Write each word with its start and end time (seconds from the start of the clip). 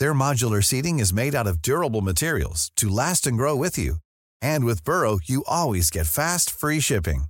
Their 0.00 0.14
modular 0.14 0.64
seating 0.64 0.98
is 0.98 1.12
made 1.12 1.34
out 1.34 1.46
of 1.46 1.60
durable 1.60 2.00
materials 2.00 2.72
to 2.76 2.88
last 2.88 3.26
and 3.26 3.36
grow 3.36 3.54
with 3.54 3.76
you. 3.76 3.96
And 4.40 4.64
with 4.64 4.82
Burrow, 4.82 5.18
you 5.22 5.44
always 5.46 5.90
get 5.90 6.06
fast, 6.06 6.50
free 6.50 6.80
shipping. 6.80 7.24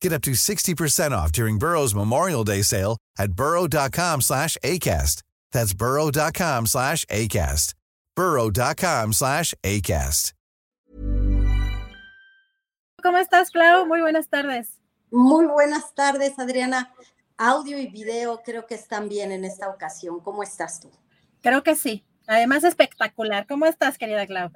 Get 0.00 0.12
up 0.12 0.22
to 0.22 0.30
60% 0.30 1.10
off 1.10 1.32
during 1.32 1.58
Burrow's 1.58 1.96
Memorial 1.96 2.44
Day 2.44 2.62
sale 2.62 2.96
at 3.18 3.32
burrow.com 3.32 4.20
slash 4.20 4.56
ACAST. 4.62 5.24
That's 5.50 5.74
burrow.com 5.74 6.66
slash 6.66 7.04
ACAST. 7.06 7.74
burrow.com 8.14 9.12
slash 9.12 9.52
ACAST. 9.64 10.32
¿Cómo 13.02 13.18
estás, 13.18 13.50
Clau? 13.50 13.84
Muy 13.86 14.00
buenas 14.00 14.28
tardes. 14.28 14.68
Muy 15.10 15.46
buenas 15.46 15.92
tardes, 15.96 16.38
Adriana. 16.38 16.92
Audio 17.36 17.78
y 17.78 17.88
video 17.88 18.42
creo 18.44 18.64
que 18.64 18.76
están 18.76 19.08
bien 19.08 19.32
en 19.32 19.44
esta 19.44 19.68
ocasión. 19.68 20.20
¿Cómo 20.20 20.44
estás 20.44 20.78
tú? 20.78 20.88
Creo 21.42 21.62
que 21.62 21.76
sí. 21.76 22.04
Además, 22.26 22.64
espectacular. 22.64 23.46
¿Cómo 23.46 23.66
estás, 23.66 23.98
querida 23.98 24.26
Clau? 24.26 24.50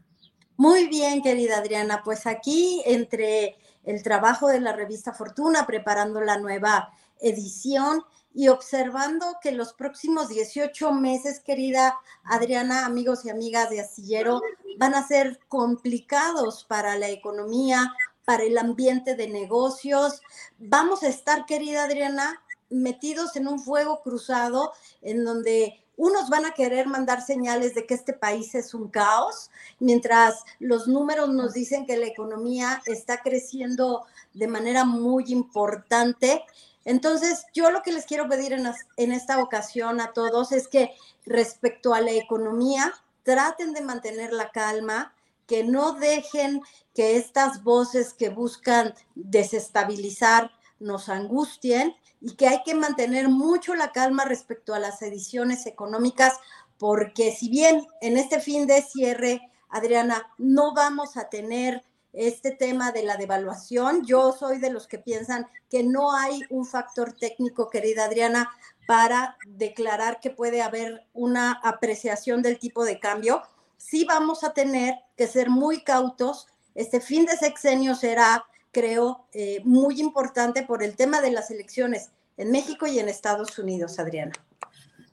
Muy 0.56 0.88
bien, 0.88 1.22
querida 1.22 1.58
Adriana. 1.58 2.02
Pues 2.04 2.26
aquí 2.26 2.82
entre 2.84 3.56
el 3.84 4.02
trabajo 4.02 4.48
de 4.48 4.60
la 4.60 4.72
revista 4.72 5.12
Fortuna, 5.12 5.66
preparando 5.66 6.20
la 6.20 6.38
nueva 6.38 6.90
edición 7.20 8.02
y 8.34 8.48
observando 8.48 9.38
que 9.42 9.52
los 9.52 9.72
próximos 9.72 10.28
18 10.28 10.92
meses, 10.92 11.40
querida 11.40 11.98
Adriana, 12.24 12.86
amigos 12.86 13.24
y 13.24 13.30
amigas 13.30 13.70
de 13.70 13.80
Astillero, 13.80 14.40
van 14.78 14.94
a 14.94 15.06
ser 15.06 15.40
complicados 15.48 16.64
para 16.64 16.96
la 16.96 17.08
economía, 17.08 17.92
para 18.24 18.44
el 18.44 18.56
ambiente 18.58 19.16
de 19.16 19.28
negocios. 19.28 20.22
Vamos 20.58 21.02
a 21.02 21.08
estar, 21.08 21.46
querida 21.46 21.84
Adriana, 21.84 22.40
metidos 22.68 23.34
en 23.34 23.48
un 23.48 23.58
fuego 23.58 24.00
cruzado 24.02 24.72
en 25.02 25.24
donde 25.24 25.84
unos 26.00 26.30
van 26.30 26.46
a 26.46 26.52
querer 26.52 26.86
mandar 26.86 27.20
señales 27.20 27.74
de 27.74 27.84
que 27.84 27.92
este 27.92 28.14
país 28.14 28.54
es 28.54 28.72
un 28.72 28.88
caos, 28.88 29.50
mientras 29.80 30.44
los 30.58 30.88
números 30.88 31.28
nos 31.28 31.52
dicen 31.52 31.84
que 31.84 31.98
la 31.98 32.06
economía 32.06 32.80
está 32.86 33.20
creciendo 33.20 34.06
de 34.32 34.48
manera 34.48 34.86
muy 34.86 35.24
importante. 35.30 36.42
Entonces, 36.86 37.44
yo 37.52 37.70
lo 37.70 37.82
que 37.82 37.92
les 37.92 38.06
quiero 38.06 38.30
pedir 38.30 38.54
en, 38.54 38.66
en 38.96 39.12
esta 39.12 39.42
ocasión 39.42 40.00
a 40.00 40.14
todos 40.14 40.52
es 40.52 40.68
que 40.68 40.90
respecto 41.26 41.92
a 41.92 42.00
la 42.00 42.12
economía, 42.12 42.94
traten 43.22 43.74
de 43.74 43.82
mantener 43.82 44.32
la 44.32 44.52
calma, 44.52 45.12
que 45.46 45.64
no 45.64 45.92
dejen 45.92 46.62
que 46.94 47.18
estas 47.18 47.62
voces 47.62 48.14
que 48.14 48.30
buscan 48.30 48.94
desestabilizar 49.14 50.50
nos 50.78 51.10
angustien 51.10 51.94
y 52.20 52.34
que 52.36 52.48
hay 52.48 52.62
que 52.64 52.74
mantener 52.74 53.28
mucho 53.28 53.74
la 53.74 53.92
calma 53.92 54.24
respecto 54.24 54.74
a 54.74 54.78
las 54.78 55.00
ediciones 55.02 55.66
económicas, 55.66 56.34
porque 56.78 57.32
si 57.32 57.48
bien 57.48 57.86
en 58.00 58.16
este 58.16 58.40
fin 58.40 58.66
de 58.66 58.82
cierre, 58.82 59.50
Adriana, 59.68 60.30
no 60.38 60.74
vamos 60.74 61.16
a 61.16 61.28
tener 61.28 61.84
este 62.12 62.50
tema 62.50 62.90
de 62.90 63.04
la 63.04 63.16
devaluación, 63.16 64.04
yo 64.04 64.32
soy 64.32 64.58
de 64.58 64.70
los 64.70 64.86
que 64.88 64.98
piensan 64.98 65.46
que 65.68 65.84
no 65.84 66.12
hay 66.12 66.42
un 66.50 66.66
factor 66.66 67.12
técnico, 67.12 67.70
querida 67.70 68.06
Adriana, 68.06 68.50
para 68.86 69.36
declarar 69.46 70.18
que 70.18 70.30
puede 70.30 70.62
haber 70.62 71.06
una 71.12 71.52
apreciación 71.62 72.42
del 72.42 72.58
tipo 72.58 72.84
de 72.84 72.98
cambio. 72.98 73.42
Sí 73.76 74.04
vamos 74.04 74.42
a 74.42 74.52
tener 74.52 74.94
que 75.16 75.28
ser 75.28 75.48
muy 75.48 75.84
cautos. 75.84 76.48
Este 76.74 77.00
fin 77.00 77.24
de 77.26 77.36
sexenio 77.36 77.94
será 77.94 78.44
creo, 78.72 79.26
eh, 79.32 79.60
muy 79.64 80.00
importante 80.00 80.62
por 80.62 80.82
el 80.82 80.96
tema 80.96 81.20
de 81.20 81.30
las 81.30 81.50
elecciones 81.50 82.10
en 82.36 82.52
México 82.52 82.86
y 82.86 82.98
en 82.98 83.08
Estados 83.08 83.58
Unidos, 83.58 83.98
Adriana. 83.98 84.32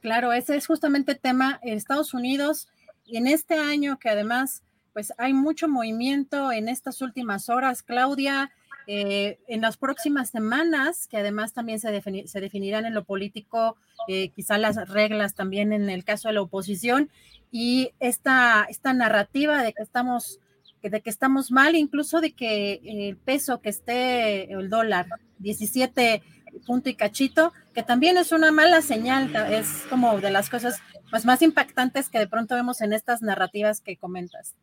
Claro, 0.01 0.31
ese 0.31 0.55
es 0.55 0.67
justamente 0.67 1.11
el 1.13 1.19
tema 1.19 1.59
en 1.63 1.77
Estados 1.77 2.13
Unidos 2.13 2.69
y 3.05 3.17
en 3.17 3.27
este 3.27 3.55
año 3.55 3.99
que 3.99 4.09
además, 4.09 4.63
pues 4.93 5.13
hay 5.17 5.33
mucho 5.33 5.67
movimiento 5.67 6.51
en 6.51 6.69
estas 6.69 7.01
últimas 7.01 7.49
horas, 7.49 7.83
Claudia, 7.83 8.51
eh, 8.89 9.39
en 9.47 9.59
las 9.59 9.75
próximas 9.75 10.29
semanas, 10.29 11.07
que 11.07 11.17
además 11.17 11.51
también 11.51 11.79
se, 11.79 12.01
se 12.27 12.39
definirán 12.39 12.85
en 12.85 12.93
lo 12.93 13.03
político, 13.03 13.75
eh, 14.07 14.29
quizá 14.29 14.57
las 14.57 14.87
reglas 14.87 15.33
también 15.33 15.73
en 15.73 15.89
el 15.89 16.05
caso 16.05 16.29
de 16.29 16.35
la 16.35 16.41
oposición, 16.41 17.09
y 17.51 17.91
esta, 17.99 18.65
esta 18.69 18.93
narrativa 18.93 19.61
de 19.61 19.73
que 19.73 19.83
estamos 19.83 20.39
de 20.81 21.01
que 21.01 21.09
estamos 21.09 21.51
mal, 21.51 21.75
incluso 21.75 22.21
de 22.21 22.33
que 22.33 22.81
el 22.83 23.17
peso 23.17 23.61
que 23.61 23.69
esté, 23.69 24.51
el 24.51 24.69
dólar, 24.69 25.07
17 25.39 26.23
punto 26.65 26.89
y 26.89 26.95
cachito, 26.95 27.53
que 27.73 27.83
también 27.83 28.17
es 28.17 28.31
una 28.31 28.51
mala 28.51 28.81
señal, 28.81 29.35
es 29.51 29.83
como 29.89 30.19
de 30.19 30.31
las 30.31 30.49
cosas 30.49 30.79
más, 31.11 31.25
más 31.25 31.41
impactantes 31.41 32.09
que 32.09 32.19
de 32.19 32.27
pronto 32.27 32.55
vemos 32.55 32.81
en 32.81 32.93
estas 32.93 33.21
narrativas 33.21 33.81
que 33.81 33.97
comentas. 33.97 34.55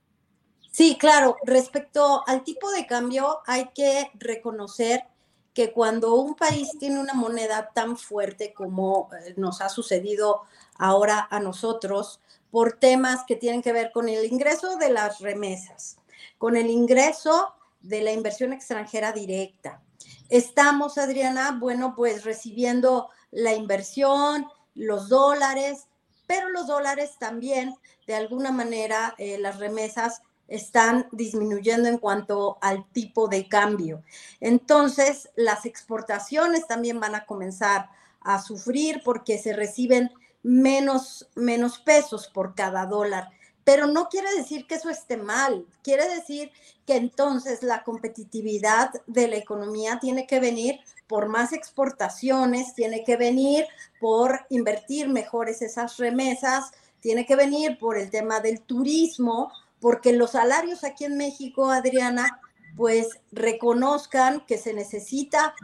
Sí, 0.71 0.97
claro, 0.99 1.37
respecto 1.45 2.25
al 2.27 2.43
tipo 2.43 2.71
de 2.73 2.87
cambio, 2.87 3.39
hay 3.47 3.71
que 3.75 4.11
reconocer 4.15 5.05
que 5.53 5.73
cuando 5.73 6.17
un 6.17 6.35
país 6.35 6.69
tiene 6.81 6.99
una 6.99 7.15
moneda 7.15 7.71
tan 7.73 7.97
fuerte 7.97 8.53
como 8.53 9.09
eh, 9.13 9.35
nos 9.37 9.61
ha 9.61 9.69
sucedido 9.69 10.43
ahora 10.77 11.29
a 11.31 11.39
nosotros, 11.39 12.21
por 12.51 12.73
temas 12.73 13.25
que 13.27 13.37
tienen 13.37 13.63
que 13.63 13.73
ver 13.73 13.93
con 13.93 14.09
el 14.09 14.25
ingreso 14.25 14.77
de 14.77 14.91
las 14.91 15.21
remesas, 15.21 15.97
con 16.39 16.57
el 16.57 16.71
ingreso 16.71 17.55
de 17.81 18.03
la 18.03 18.13
inversión 18.13 18.53
extranjera 18.53 19.13
directa. 19.13 19.83
Estamos, 20.29 20.99
Adriana, 20.99 21.57
bueno, 21.61 21.95
pues 21.95 22.25
recibiendo 22.25 23.09
la 23.31 23.55
inversión, 23.55 24.47
los 24.75 25.09
dólares, 25.09 25.87
pero 26.27 26.49
los 26.49 26.67
dólares 26.67 27.13
también, 27.19 27.75
de 28.07 28.15
alguna 28.15 28.51
manera, 28.51 29.15
eh, 29.19 29.39
las 29.39 29.59
remesas 29.59 30.23
están 30.49 31.09
disminuyendo 31.13 31.89
en 31.89 31.99
cuanto 31.99 32.59
al 32.61 32.87
tipo 32.93 33.29
de 33.29 33.49
cambio. 33.49 34.03
Entonces, 34.41 35.31
las 35.37 35.67
exportaciones 35.67 36.67
también 36.67 37.01
van 37.01 37.15
a 37.15 37.25
comenzar 37.25 37.89
a 38.21 38.41
sufrir 38.41 39.03
porque 39.05 39.39
se 39.39 39.53
reciben 39.53 40.11
menos, 40.43 41.29
menos 41.35 41.79
pesos 41.79 42.29
por 42.29 42.55
cada 42.55 42.87
dólar. 42.87 43.31
Pero 43.65 43.87
no 43.87 44.09
quiere 44.09 44.29
decir 44.37 44.67
que 44.67 44.75
eso 44.77 44.91
esté 44.91 45.17
mal, 45.17 45.67
quiere 45.83 46.09
decir 46.09 46.51
que 46.87 46.97
entonces 46.97 47.63
la 47.63 47.83
competitividad 47.83 48.91
de 49.07 49.29
la 49.29 49.37
economía 49.37 49.99
tiene 50.01 50.27
que 50.27 50.39
venir 50.39 50.81
por 51.07 51.29
más 51.29 51.53
exportaciones, 51.53 52.75
tiene 52.75 53.05
que 53.05 53.17
venir 53.17 53.67
por 54.01 54.47
invertir 54.51 55.09
mejores 55.09 55.63
esas 55.63 55.97
remesas, 55.97 56.73
tiene 57.01 57.27
que 57.27 57.37
venir 57.37 57.79
por 57.79 57.99
el 57.99 58.11
tema 58.11 58.41
del 58.41 58.61
turismo, 58.61 59.51
porque 59.81 60.13
los 60.13 60.33
salarios 60.33 60.85
aquí 60.85 61.05
en 61.05 61.17
México, 61.17 61.71
Adriana, 61.71 62.41
pues 62.77 63.21
reconozcan 63.33 64.45
que 64.47 64.59
se 64.59 64.73
necesita 64.73 65.55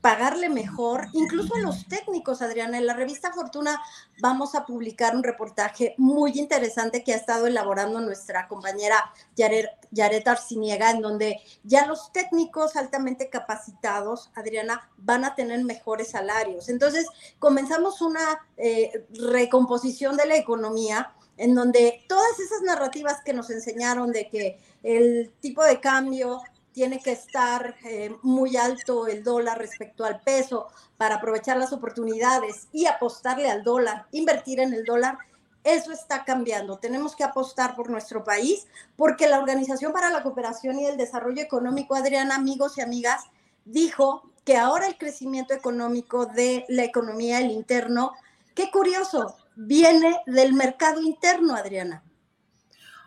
pagarle 0.00 0.48
mejor, 0.48 1.08
incluso 1.12 1.54
a 1.54 1.60
los 1.60 1.86
técnicos, 1.86 2.42
Adriana. 2.42 2.78
En 2.78 2.86
la 2.86 2.94
revista 2.94 3.32
Fortuna 3.32 3.80
vamos 4.20 4.54
a 4.54 4.64
publicar 4.64 5.14
un 5.14 5.22
reportaje 5.22 5.94
muy 5.98 6.32
interesante 6.38 7.04
que 7.04 7.12
ha 7.12 7.16
estado 7.16 7.46
elaborando 7.46 8.00
nuestra 8.00 8.48
compañera 8.48 9.12
Yaret, 9.36 10.28
Arciniega, 10.28 10.90
en 10.90 11.02
donde 11.02 11.40
ya 11.64 11.86
los 11.86 12.12
técnicos 12.12 12.76
altamente 12.76 13.28
capacitados, 13.28 14.30
Adriana, 14.34 14.88
van 14.96 15.24
a 15.24 15.34
tener 15.34 15.62
mejores 15.64 16.10
salarios. 16.10 16.68
Entonces, 16.68 17.06
comenzamos 17.38 18.00
una 18.00 18.40
eh, 18.56 19.06
recomposición 19.12 20.16
de 20.16 20.26
la 20.26 20.36
economía 20.36 21.12
en 21.36 21.54
donde 21.54 22.04
todas 22.06 22.38
esas 22.38 22.60
narrativas 22.62 23.22
que 23.24 23.32
nos 23.32 23.48
enseñaron 23.48 24.12
de 24.12 24.28
que 24.28 24.60
el 24.82 25.32
tipo 25.40 25.64
de 25.64 25.80
cambio 25.80 26.42
tiene 26.72 27.00
que 27.00 27.12
estar 27.12 27.76
eh, 27.84 28.14
muy 28.22 28.56
alto 28.56 29.06
el 29.06 29.22
dólar 29.22 29.58
respecto 29.58 30.04
al 30.04 30.20
peso 30.20 30.68
para 30.96 31.16
aprovechar 31.16 31.56
las 31.56 31.72
oportunidades 31.72 32.68
y 32.72 32.86
apostarle 32.86 33.50
al 33.50 33.64
dólar, 33.64 34.06
invertir 34.12 34.60
en 34.60 34.74
el 34.74 34.84
dólar, 34.84 35.18
eso 35.64 35.92
está 35.92 36.24
cambiando. 36.24 36.78
Tenemos 36.78 37.14
que 37.14 37.24
apostar 37.24 37.76
por 37.76 37.90
nuestro 37.90 38.24
país 38.24 38.66
porque 38.96 39.28
la 39.28 39.38
Organización 39.38 39.92
para 39.92 40.10
la 40.10 40.22
Cooperación 40.22 40.78
y 40.78 40.86
el 40.86 40.96
Desarrollo 40.96 41.42
Económico, 41.42 41.94
Adriana, 41.94 42.36
amigos 42.36 42.78
y 42.78 42.80
amigas, 42.80 43.24
dijo 43.64 44.22
que 44.44 44.56
ahora 44.56 44.86
el 44.86 44.96
crecimiento 44.96 45.52
económico 45.52 46.26
de 46.26 46.64
la 46.68 46.84
economía, 46.84 47.40
el 47.40 47.50
interno, 47.50 48.12
qué 48.54 48.70
curioso, 48.70 49.36
viene 49.54 50.20
del 50.26 50.54
mercado 50.54 51.00
interno, 51.02 51.54
Adriana. 51.54 52.02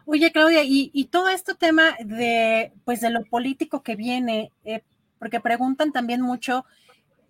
Oye, 0.06 0.34
Claudia, 0.34 0.64
y, 0.66 1.06
todo 1.06 1.30
este 1.30 1.56
tema 1.56 1.96
de, 2.04 2.74
pues, 2.84 3.00
de 3.00 3.10
lo 3.10 3.24
político 3.24 3.84
que 3.84 3.96
viene, 3.96 4.52
eh, 4.66 4.82
porque 5.18 5.40
preguntan 5.40 5.94
también 5.94 6.22
mucho 6.22 6.66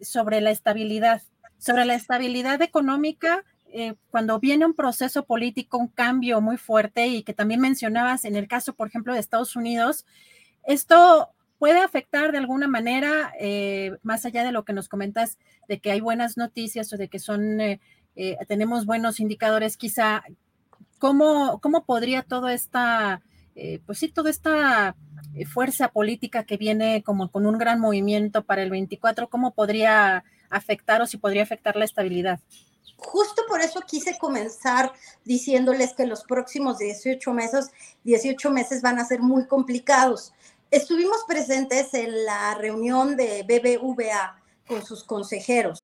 sobre 0.01 0.41
la 0.41 0.49
estabilidad, 0.49 1.21
sobre 1.59 1.85
la 1.85 1.93
estabilidad 1.93 2.61
económica, 2.63 3.43
eh, 3.71 3.93
cuando 4.09 4.39
viene 4.39 4.65
un 4.65 4.73
proceso 4.73 5.23
político, 5.23 5.77
un 5.77 5.87
cambio 5.87 6.41
muy 6.41 6.57
fuerte, 6.57 7.07
y 7.07 7.21
que 7.21 7.33
también 7.33 7.59
mencionabas 7.61 8.25
en 8.25 8.35
el 8.35 8.47
caso, 8.47 8.73
por 8.73 8.87
ejemplo, 8.87 9.13
de 9.13 9.19
Estados 9.19 9.55
Unidos, 9.55 10.05
esto 10.63 11.29
puede 11.59 11.79
afectar 11.79 12.31
de 12.31 12.39
alguna 12.39 12.67
manera, 12.67 13.33
eh, 13.39 13.97
más 14.01 14.25
allá 14.25 14.43
de 14.43 14.51
lo 14.51 14.65
que 14.65 14.73
nos 14.73 14.89
comentas, 14.89 15.37
de 15.67 15.79
que 15.79 15.91
hay 15.91 16.01
buenas 16.01 16.37
noticias 16.37 16.91
o 16.91 16.97
de 16.97 17.07
que 17.07 17.19
son, 17.19 17.59
tenemos 18.47 18.85
buenos 18.85 19.19
indicadores, 19.19 19.77
quizá 19.77 20.23
¿Cómo, 20.99 21.59
cómo 21.61 21.85
podría 21.85 22.23
toda 22.23 22.53
esta, 22.53 23.21
eh, 23.55 23.79
pues 23.85 23.99
sí, 23.99 24.07
toda 24.07 24.29
esta 24.29 24.95
eh, 25.35 25.45
fuerza 25.45 25.89
política 25.89 26.43
que 26.43 26.57
viene 26.57 27.03
como 27.03 27.31
con 27.31 27.45
un 27.45 27.57
gran 27.57 27.79
movimiento 27.79 28.43
para 28.43 28.63
el 28.63 28.69
24, 28.69 29.29
cómo 29.29 29.51
podría 29.51 30.23
afectar 30.49 31.01
o 31.01 31.07
si 31.07 31.17
podría 31.17 31.43
afectar 31.43 31.75
la 31.75 31.85
estabilidad? 31.85 32.39
Justo 32.97 33.43
por 33.47 33.59
eso 33.61 33.81
quise 33.81 34.17
comenzar 34.17 34.93
diciéndoles 35.25 35.93
que 35.93 36.05
los 36.05 36.23
próximos 36.23 36.77
18 36.77 37.33
meses, 37.33 37.71
18 38.03 38.49
meses 38.51 38.81
van 38.81 38.99
a 38.99 39.05
ser 39.05 39.19
muy 39.21 39.45
complicados. 39.47 40.33
Estuvimos 40.71 41.23
presentes 41.27 41.93
en 41.93 42.25
la 42.25 42.55
reunión 42.55 43.15
de 43.17 43.43
BBVA 43.43 44.41
con 44.67 44.85
sus 44.85 45.03
consejeros. 45.03 45.83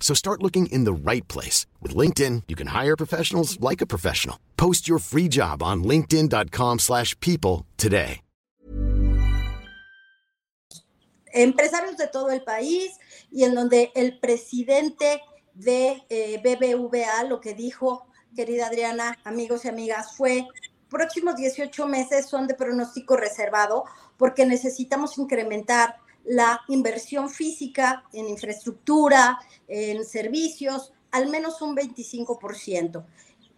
So 0.00 0.14
start 0.14 0.42
looking 0.42 0.66
in 0.66 0.84
the 0.84 0.92
right 0.92 1.26
place. 1.26 1.66
With 1.82 1.96
LinkedIn, 1.96 2.44
you 2.46 2.54
can 2.54 2.68
hire 2.68 2.96
professionals 2.96 3.58
like 3.60 3.80
a 3.82 3.86
professional. 3.86 4.38
Post 4.56 4.88
your 4.88 5.00
free 5.00 5.28
job 5.28 5.62
on 5.64 5.82
linkedin.com 5.82 6.78
slash 6.78 7.18
people 7.18 7.66
today. 7.76 8.20
Empresarios 11.34 11.98
de 11.98 12.06
todo 12.06 12.30
el 12.30 12.40
país 12.40 12.92
y 13.30 13.44
en 13.44 13.54
donde 13.54 13.92
el 13.94 14.18
presidente 14.18 15.20
de 15.52 16.02
eh, 16.08 16.40
BBVA 16.42 17.24
lo 17.24 17.42
que 17.42 17.52
dijo, 17.52 18.06
querida 18.34 18.68
Adriana, 18.68 19.18
amigos 19.24 19.66
y 19.66 19.68
amigas, 19.68 20.16
fue 20.16 20.46
próximos 20.88 21.36
18 21.36 21.86
meses 21.86 22.26
son 22.26 22.46
de 22.46 22.54
pronóstico 22.54 23.16
reservado 23.16 23.84
porque 24.16 24.46
necesitamos 24.46 25.18
incrementar 25.18 25.96
la 26.26 26.60
inversión 26.68 27.30
física 27.30 28.04
en 28.12 28.28
infraestructura, 28.28 29.38
en 29.68 30.04
servicios, 30.04 30.92
al 31.10 31.28
menos 31.28 31.62
un 31.62 31.76
25%. 31.76 33.04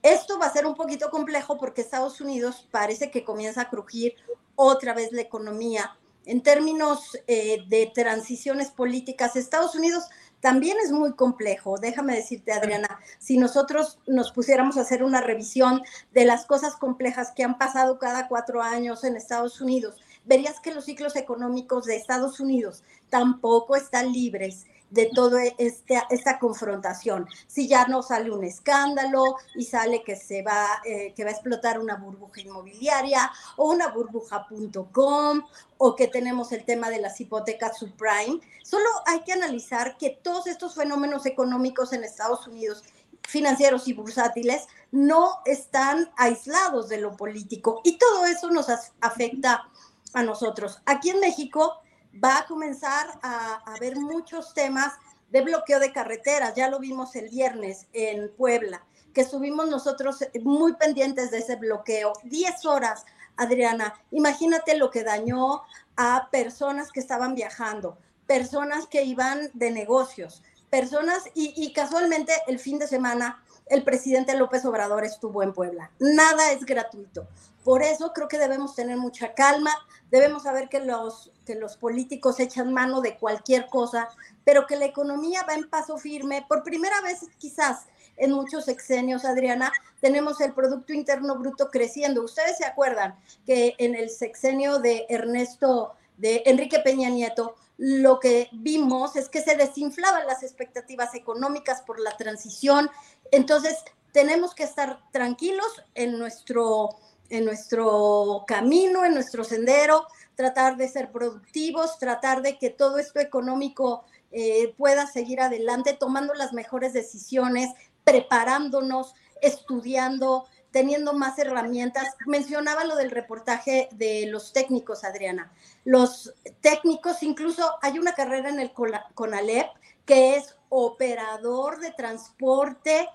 Esto 0.03 0.39
va 0.39 0.47
a 0.47 0.53
ser 0.53 0.67
un 0.67 0.75
poquito 0.75 1.11
complejo 1.11 1.59
porque 1.59 1.81
Estados 1.81 2.21
Unidos 2.21 2.69
parece 2.71 3.11
que 3.11 3.25
comienza 3.25 3.63
a 3.63 3.71
crujir 3.71 4.15
otra 4.55 4.95
vez 4.95 5.13
la 5.13 5.23
economía. 5.23 5.97
En 6.25 6.43
términos 6.43 7.19
eh, 7.27 7.65
de 7.69 7.91
transiciones 7.95 8.71
políticas, 8.71 9.35
Estados 9.35 9.75
Unidos 9.75 10.05
también 10.41 10.77
es 10.85 10.93
muy 10.93 11.15
complejo. 11.15 11.79
Déjame 11.79 12.15
decirte, 12.15 12.53
Adriana, 12.53 13.01
si 13.19 13.39
nosotros 13.39 13.99
nos 14.07 14.31
pusiéramos 14.31 14.77
a 14.77 14.83
hacer 14.83 15.03
una 15.03 15.21
revisión 15.21 15.83
de 16.13 16.25
las 16.25 16.47
cosas 16.47 16.77
complejas 16.77 17.33
que 17.35 17.45
han 17.45 17.59
pasado 17.59 17.99
cada 17.99 18.29
cuatro 18.29 18.63
años 18.63 19.05
en 19.05 19.17
Estados 19.17 19.61
Unidos, 19.61 19.97
verías 20.29 20.61
que 20.61 20.75
los 20.75 20.85
ciclos 20.85 21.17
económicos 21.17 21.87
de 21.87 21.97
Estados 21.97 22.39
Unidos 22.39 22.85
tampoco 23.09 23.75
están 23.75 24.13
libres 24.13 24.67
de 24.91 25.11
toda 25.15 25.43
este, 25.59 26.03
esta 26.11 26.39
confrontación. 26.39 27.27
Si 27.47 27.69
ya 27.69 27.87
no 27.87 28.03
sale 28.03 28.31
un 28.31 28.45
escándalo 28.45 29.37
y 29.55 29.65
sale 29.65 30.03
que 30.03 30.17
se 30.17 30.43
va, 30.43 30.67
eh, 30.85 31.13
que 31.15 31.25
va 31.25 31.31
a 31.31 31.33
explotar 31.33 31.79
una 31.79 31.97
burbuja 31.97 32.41
inmobiliaria 32.41 33.31
o 33.57 33.71
una 33.71 33.89
burbuja.com 33.89 35.43
o 35.79 35.97
que 35.97 36.09
tenemos 36.09 36.53
el 36.53 36.65
tema 36.65 36.91
de 36.91 37.01
las 37.01 37.21
hipotecas 37.21 37.79
subprime, 37.79 38.41
solo 38.63 38.89
hay 39.07 39.21
que 39.25 39.33
analizar 39.33 39.97
que 39.99 40.11
todos 40.11 40.47
estos 40.47 40.75
fenómenos 40.75 41.27
económicos 41.27 41.93
en 41.93 42.05
Estados 42.05 42.47
Unidos 42.47 42.83
financieros 43.27 43.87
y 43.89 43.93
bursátiles 43.93 44.67
no 44.91 45.41
están 45.45 46.11
aislados 46.17 46.89
de 46.89 46.99
lo 46.99 47.15
político 47.15 47.83
y 47.85 47.99
todo 47.99 48.25
eso 48.25 48.51
nos 48.51 48.69
afecta 49.01 49.69
a 50.15 50.23
nosotros. 50.23 50.81
Aquí 50.87 51.11
en 51.11 51.21
México 51.21 51.81
va 52.23 52.39
a 52.39 52.47
comenzar 52.47 53.19
a, 53.23 53.63
haber 53.75 53.97
muchos 53.97 54.55
temas 54.55 54.95
de 55.31 55.43
bloqueo 55.43 55.79
de 55.81 55.93
carreteras. 55.93 56.55
Ya 56.55 56.69
lo 56.69 56.79
vimos 56.79 57.15
el 57.17 57.29
viernes 57.29 57.87
en 57.93 58.33
Puebla, 58.37 58.83
que 59.13 59.23
estuvimos 59.23 59.69
nosotros 59.69 60.19
muy 60.43 60.75
pendientes 60.75 61.31
de 61.31 61.39
ese 61.39 61.57
bloqueo. 61.57 62.13
Diez 62.25 62.65
horas, 62.65 63.05
Adriana. 63.37 63.95
Imagínate 64.11 64.77
lo 64.77 64.91
que 64.91 65.05
dañó 65.05 65.63
a 65.97 66.29
personas 66.31 66.91
que 66.91 67.01
estaban 67.01 67.35
viajando, 67.35 67.99
personas 68.27 68.87
que 68.87 69.05
iban 69.05 69.51
de 69.55 69.71
negocios, 69.71 70.43
personas 70.71 71.25
y, 71.35 71.53
y 71.57 71.73
casualmente 71.73 72.33
el 72.47 72.59
fin 72.59 72.79
de 72.79 72.87
semana 72.87 73.43
el 73.71 73.85
presidente 73.85 74.37
López 74.37 74.65
Obrador 74.65 75.05
estuvo 75.05 75.43
en 75.43 75.53
Puebla. 75.53 75.91
Nada 75.99 76.53
es 76.53 76.65
gratuito. 76.65 77.29
Por 77.69 77.83
eso 77.83 78.15
creo 78.15 78.29
que 78.29 78.39
debemos 78.39 78.75
tener 78.75 78.97
mucha 78.97 79.35
calma, 79.35 79.71
debemos 80.11 80.45
saber 80.45 80.71
que 80.71 80.81
los, 80.81 81.31
que 81.45 81.55
los 81.55 81.77
políticos 81.77 82.41
echan 82.41 82.73
mano 82.73 83.03
de 83.03 83.19
cualquier 83.19 83.67
cosa, 83.67 84.09
pero 84.43 84.67
que 84.67 84.77
la 84.77 84.87
economía 84.87 85.45
va 85.47 85.53
en 85.53 85.69
paso 85.69 85.99
firme. 85.99 86.47
Por 86.49 86.63
primera 86.63 86.99
vez 87.03 87.27
quizás 87.37 87.85
en 88.17 88.33
muchos 88.33 88.65
sexenios, 88.65 89.27
Adriana, 89.27 89.71
tenemos 90.01 90.41
el 90.41 90.55
Producto 90.55 90.95
Interno 90.95 91.39
Bruto 91.39 91.69
creciendo. 91.69 92.23
Ustedes 92.23 92.57
se 92.57 92.65
acuerdan 92.65 93.19
que 93.45 93.75
en 93.77 93.95
el 93.95 94.09
sexenio 94.09 94.79
de 94.79 95.05
Ernesto, 95.11 95.93
de 96.17 96.45
Enrique 96.47 96.79
Peña 96.79 97.11
Nieto, 97.11 97.55
lo 97.77 98.19
que 98.19 98.49
vimos 98.51 99.15
es 99.15 99.29
que 99.29 99.43
se 99.43 99.57
desinflaban 99.57 100.27
las 100.27 100.43
expectativas 100.43 101.15
económicas 101.15 101.83
por 101.83 102.01
la 102.01 102.17
transición. 102.17 102.89
Entonces, 103.31 103.77
tenemos 104.13 104.55
que 104.55 104.63
estar 104.63 105.03
tranquilos 105.13 105.83
en 105.95 106.19
nuestro 106.19 106.97
en 107.31 107.45
nuestro 107.45 108.45
camino, 108.47 109.05
en 109.05 109.15
nuestro 109.15 109.45
sendero, 109.45 110.07
tratar 110.35 110.77
de 110.77 110.89
ser 110.89 111.11
productivos, 111.11 111.99
tratar 111.99 112.43
de 112.43 112.59
que 112.59 112.71
todo 112.71 112.99
esto 112.99 113.21
económico 113.21 114.05
eh, 114.31 114.75
pueda 114.77 115.07
seguir 115.07 115.41
adelante, 115.41 115.95
tomando 115.95 116.35
las 116.35 116.53
mejores 116.53 116.93
decisiones, 116.93 117.71
preparándonos, 118.05 119.15
estudiando, 119.41 120.47
teniendo 120.71 121.13
más 121.13 121.39
herramientas. 121.39 122.09
Mencionaba 122.27 122.85
lo 122.85 122.97
del 122.97 123.11
reportaje 123.11 123.89
de 123.93 124.27
los 124.27 124.53
técnicos, 124.53 125.05
Adriana. 125.05 125.53
Los 125.85 126.35
técnicos, 126.61 127.23
incluso 127.23 127.77
hay 127.83 127.99
una 127.99 128.15
carrera 128.15 128.49
en 128.51 128.61
el 128.61 128.73
CONALEP 128.73 129.67
que 130.05 130.37
es 130.37 130.57
operador 130.69 131.81
de 131.81 131.91
transporte 131.93 133.09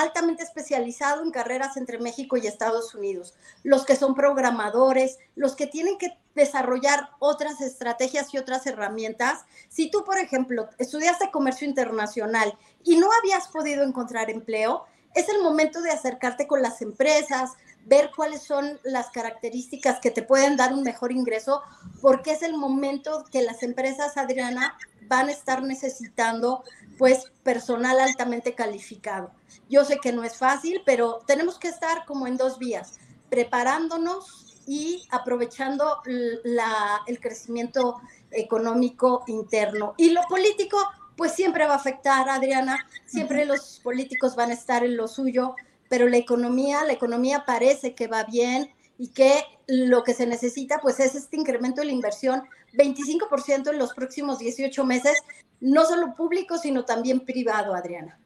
altamente 0.00 0.42
especializado 0.42 1.22
en 1.22 1.30
carreras 1.30 1.76
entre 1.76 1.98
México 1.98 2.36
y 2.36 2.46
Estados 2.46 2.94
Unidos, 2.94 3.34
los 3.62 3.84
que 3.84 3.96
son 3.96 4.14
programadores, 4.14 5.18
los 5.34 5.56
que 5.56 5.66
tienen 5.66 5.98
que 5.98 6.16
desarrollar 6.34 7.10
otras 7.18 7.60
estrategias 7.60 8.32
y 8.32 8.38
otras 8.38 8.66
herramientas. 8.66 9.44
Si 9.68 9.90
tú, 9.90 10.04
por 10.04 10.18
ejemplo, 10.18 10.68
estudiaste 10.78 11.30
comercio 11.30 11.66
internacional 11.66 12.56
y 12.84 12.96
no 12.96 13.08
habías 13.12 13.48
podido 13.48 13.84
encontrar 13.84 14.30
empleo, 14.30 14.84
es 15.14 15.28
el 15.30 15.42
momento 15.42 15.80
de 15.80 15.90
acercarte 15.90 16.46
con 16.46 16.60
las 16.60 16.82
empresas, 16.82 17.52
ver 17.86 18.10
cuáles 18.14 18.42
son 18.42 18.78
las 18.82 19.10
características 19.10 20.00
que 20.00 20.10
te 20.10 20.22
pueden 20.22 20.56
dar 20.56 20.72
un 20.72 20.82
mejor 20.82 21.12
ingreso, 21.12 21.62
porque 22.02 22.32
es 22.32 22.42
el 22.42 22.56
momento 22.56 23.24
que 23.30 23.42
las 23.42 23.62
empresas, 23.62 24.16
Adriana, 24.16 24.76
van 25.08 25.28
a 25.28 25.32
estar 25.32 25.62
necesitando 25.62 26.64
pues 26.98 27.30
personal 27.42 28.00
altamente 28.00 28.54
calificado. 28.54 29.30
Yo 29.68 29.84
sé 29.84 29.98
que 29.98 30.12
no 30.12 30.24
es 30.24 30.36
fácil, 30.36 30.82
pero 30.84 31.20
tenemos 31.26 31.58
que 31.58 31.68
estar 31.68 32.04
como 32.06 32.26
en 32.26 32.36
dos 32.36 32.58
vías, 32.58 32.98
preparándonos 33.30 34.64
y 34.66 35.06
aprovechando 35.10 36.02
el 36.04 37.20
crecimiento 37.20 38.00
económico 38.32 39.22
interno. 39.28 39.94
Y 39.96 40.10
lo 40.10 40.22
político, 40.22 40.76
pues 41.16 41.32
siempre 41.32 41.66
va 41.66 41.74
a 41.74 41.76
afectar, 41.76 42.28
Adriana, 42.28 42.84
siempre 43.04 43.44
los 43.44 43.80
políticos 43.84 44.34
van 44.34 44.50
a 44.50 44.54
estar 44.54 44.84
en 44.84 44.96
lo 44.96 45.06
suyo, 45.06 45.54
pero 45.88 46.08
la 46.08 46.16
economía, 46.16 46.84
la 46.84 46.92
economía 46.92 47.44
parece 47.46 47.94
que 47.94 48.06
va 48.06 48.24
bien 48.24 48.70
y 48.98 49.08
que 49.08 49.32
lo 49.66 50.02
que 50.04 50.14
se 50.14 50.26
necesita 50.26 50.78
pues 50.80 51.00
es 51.00 51.14
este 51.14 51.36
incremento 51.36 51.80
de 51.80 51.88
la 51.88 51.92
inversión 51.92 52.42
25% 52.74 53.70
en 53.70 53.78
los 53.78 53.94
próximos 53.94 54.38
18 54.38 54.84
meses, 54.84 55.16
no 55.60 55.84
solo 55.84 56.14
público, 56.14 56.58
sino 56.58 56.84
también 56.84 57.20
privado, 57.20 57.74
Adriana. 57.74 58.18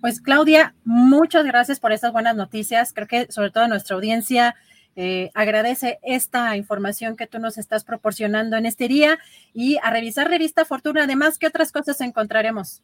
Pues 0.00 0.20
Claudia, 0.20 0.74
muchas 0.84 1.44
gracias 1.44 1.78
por 1.80 1.92
estas 1.92 2.12
buenas 2.12 2.36
noticias. 2.36 2.92
Creo 2.92 3.06
que 3.06 3.30
sobre 3.30 3.50
todo 3.50 3.68
nuestra 3.68 3.94
audiencia 3.94 4.54
eh, 4.96 5.30
agradece 5.34 5.98
esta 6.02 6.56
información 6.56 7.16
que 7.16 7.26
tú 7.26 7.38
nos 7.38 7.56
estás 7.56 7.84
proporcionando 7.84 8.56
en 8.56 8.66
este 8.66 8.88
día 8.88 9.18
y 9.54 9.78
a 9.82 9.90
revisar 9.90 10.28
Revista 10.28 10.64
Fortuna. 10.64 11.04
Además, 11.04 11.38
¿qué 11.38 11.46
otras 11.46 11.72
cosas 11.72 12.00
encontraremos? 12.00 12.82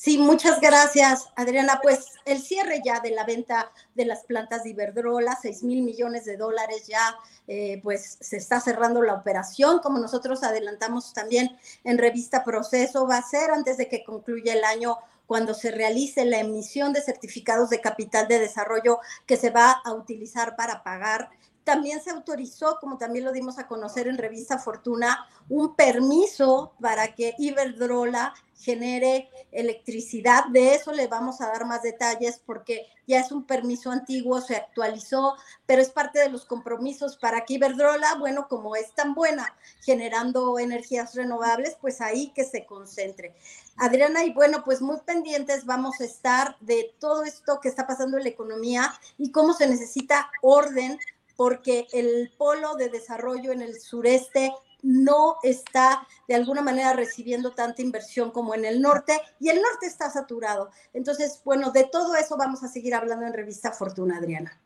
Sí, 0.00 0.16
muchas 0.16 0.60
gracias, 0.60 1.28
Adriana. 1.34 1.80
Pues 1.82 2.12
el 2.24 2.40
cierre 2.40 2.80
ya 2.84 3.00
de 3.00 3.10
la 3.10 3.24
venta 3.24 3.72
de 3.96 4.04
las 4.04 4.22
plantas 4.22 4.62
de 4.62 4.70
Iberdrola, 4.70 5.36
6 5.42 5.64
mil 5.64 5.82
millones 5.82 6.24
de 6.24 6.36
dólares 6.36 6.86
ya, 6.86 7.16
eh, 7.48 7.80
pues 7.82 8.16
se 8.20 8.36
está 8.36 8.60
cerrando 8.60 9.02
la 9.02 9.14
operación, 9.14 9.80
como 9.80 9.98
nosotros 9.98 10.44
adelantamos 10.44 11.12
también 11.12 11.58
en 11.82 11.98
revista 11.98 12.44
Proceso, 12.44 13.08
va 13.08 13.16
a 13.16 13.28
ser 13.28 13.50
antes 13.50 13.76
de 13.76 13.88
que 13.88 14.04
concluya 14.04 14.52
el 14.52 14.62
año 14.62 14.98
cuando 15.26 15.52
se 15.52 15.72
realice 15.72 16.24
la 16.24 16.38
emisión 16.38 16.92
de 16.92 17.02
certificados 17.02 17.68
de 17.68 17.80
capital 17.80 18.28
de 18.28 18.38
desarrollo 18.38 19.00
que 19.26 19.36
se 19.36 19.50
va 19.50 19.82
a 19.84 19.94
utilizar 19.94 20.54
para 20.54 20.84
pagar 20.84 21.28
también 21.68 22.02
se 22.02 22.08
autorizó, 22.08 22.78
como 22.80 22.96
también 22.96 23.26
lo 23.26 23.32
dimos 23.32 23.58
a 23.58 23.66
conocer 23.66 24.08
en 24.08 24.16
Revista 24.16 24.56
Fortuna, 24.56 25.28
un 25.50 25.76
permiso 25.76 26.72
para 26.80 27.14
que 27.14 27.34
Iberdrola 27.36 28.32
genere 28.56 29.28
electricidad. 29.52 30.46
De 30.46 30.74
eso 30.74 30.92
le 30.92 31.08
vamos 31.08 31.42
a 31.42 31.48
dar 31.48 31.66
más 31.66 31.82
detalles 31.82 32.40
porque 32.46 32.86
ya 33.06 33.20
es 33.20 33.32
un 33.32 33.44
permiso 33.44 33.90
antiguo, 33.90 34.40
se 34.40 34.56
actualizó, 34.56 35.36
pero 35.66 35.82
es 35.82 35.90
parte 35.90 36.20
de 36.20 36.30
los 36.30 36.46
compromisos 36.46 37.18
para 37.18 37.44
que 37.44 37.54
Iberdrola, 37.54 38.14
bueno, 38.14 38.48
como 38.48 38.74
es 38.74 38.94
tan 38.94 39.14
buena 39.14 39.54
generando 39.82 40.58
energías 40.58 41.14
renovables, 41.14 41.76
pues 41.78 42.00
ahí 42.00 42.32
que 42.34 42.44
se 42.44 42.64
concentre. 42.64 43.34
Adriana, 43.76 44.24
y 44.24 44.32
bueno, 44.32 44.64
pues 44.64 44.80
muy 44.80 44.96
pendientes 45.04 45.66
vamos 45.66 46.00
a 46.00 46.06
estar 46.06 46.56
de 46.60 46.94
todo 46.98 47.24
esto 47.24 47.60
que 47.60 47.68
está 47.68 47.86
pasando 47.86 48.16
en 48.16 48.22
la 48.22 48.30
economía 48.30 48.94
y 49.18 49.32
cómo 49.32 49.52
se 49.52 49.68
necesita 49.68 50.30
orden 50.40 50.98
porque 51.38 51.86
el 51.92 52.32
polo 52.36 52.74
de 52.74 52.88
desarrollo 52.88 53.52
en 53.52 53.62
el 53.62 53.80
sureste 53.80 54.52
no 54.82 55.36
está 55.44 56.04
de 56.26 56.34
alguna 56.34 56.62
manera 56.62 56.94
recibiendo 56.94 57.52
tanta 57.52 57.80
inversión 57.80 58.32
como 58.32 58.56
en 58.56 58.64
el 58.64 58.82
norte 58.82 59.12
y 59.38 59.48
el 59.48 59.62
norte 59.62 59.86
está 59.86 60.10
saturado. 60.10 60.70
Entonces, 60.92 61.40
bueno, 61.44 61.70
de 61.70 61.84
todo 61.84 62.16
eso 62.16 62.36
vamos 62.36 62.64
a 62.64 62.68
seguir 62.68 62.92
hablando 62.92 63.24
en 63.24 63.32
Revista 63.32 63.70
Fortuna, 63.70 64.16
Adriana. 64.18 64.60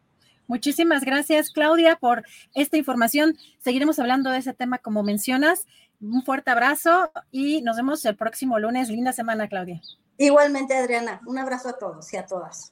Muchísimas 0.47 1.05
gracias, 1.05 1.51
Claudia, 1.51 1.97
por 1.97 2.23
esta 2.55 2.79
información. 2.79 3.37
Seguiremos 3.59 3.99
hablando 3.99 4.31
de 4.31 4.39
ese 4.39 4.55
tema 4.55 4.79
como 4.79 5.03
mencionas. 5.03 5.67
Un 6.01 6.25
fuerte 6.25 6.53
abrazo 6.53 7.13
y 7.31 7.61
nos 7.61 7.77
vemos 7.77 8.03
el 8.07 8.17
próximo 8.17 8.59
lunes. 8.59 8.89
Linda 8.89 9.13
semana, 9.13 9.47
Claudia. 9.47 9.83
Igualmente, 10.17 10.75
Adriana. 10.75 11.21
Un 11.27 11.37
abrazo 11.37 11.69
a 11.69 11.79
todos 11.79 12.11
y 12.15 12.17
a 12.17 12.25
todas. 12.25 12.72